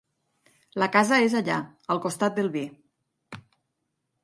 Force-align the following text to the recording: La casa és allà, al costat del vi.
La 0.83 0.87
casa 0.95 1.19
és 1.25 1.35
allà, 1.41 1.59
al 1.95 2.03
costat 2.07 2.41
del 2.41 2.51
vi. 2.57 2.65